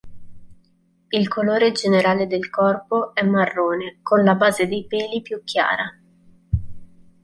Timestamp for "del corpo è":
2.25-3.21